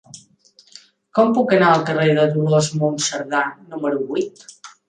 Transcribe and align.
Com 1.19 1.35
puc 1.35 1.53
anar 1.57 1.69
al 1.73 1.85
carrer 1.91 2.09
de 2.21 2.25
Dolors 2.39 2.73
Monserdà 2.85 3.47
número 3.75 4.05
vuit? 4.09 4.47